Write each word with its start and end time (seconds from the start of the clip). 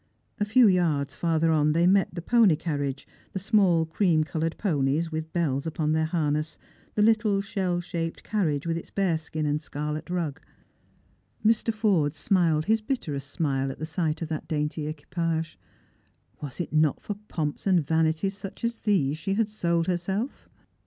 A 0.39 0.45
few 0.45 0.65
yards 0.67 1.13
farther 1.13 1.51
on 1.51 1.73
they 1.73 1.85
met 1.85 2.15
the 2.15 2.23
pony 2.23 2.55
carringe, 2.55 3.05
the 3.33 3.37
small 3.37 3.85
cream 3.85 4.23
coloured 4.23 4.57
ponies 4.57 5.11
with 5.11 5.31
bells 5.31 5.67
upon 5.67 5.91
their 5.91 6.05
harness, 6.05 6.57
the 6.95 7.03
little 7.03 7.39
shell 7.39 7.79
shaped 7.79 8.23
carriage 8.23 8.65
with 8.65 8.77
its 8.77 8.89
bearskin 8.89 9.45
and 9.45 9.61
scarlet 9.61 10.09
rug. 10.09 10.41
Mr. 11.45 11.71
Forde 11.71 12.13
smiled 12.15 12.65
his 12.65 12.81
bitterest 12.81 13.29
smile 13.29 13.69
at 13.71 13.77
the 13.77 13.85
sight 13.85 14.23
of 14.23 14.27
that 14.29 14.47
dainty 14.47 14.87
equipage. 14.87 15.59
Was 16.41 16.59
it 16.59 16.73
not 16.73 16.99
for 16.99 17.13
pomps 17.27 17.67
and 17.67 17.85
vanities 17.85 18.35
such 18.35 18.63
as 18.63 18.79
these 18.79 19.19
she 19.19 19.35
had 19.35 19.49
sold 19.49 19.85
herself? 19.85 20.49